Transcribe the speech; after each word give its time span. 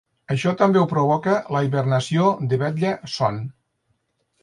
Això 0.35 0.53
també 0.61 0.81
ho 0.83 0.87
provoca 0.93 1.35
la 1.57 1.63
hibernació 1.69 2.33
de 2.55 2.63
vetlla-son. 2.65 3.43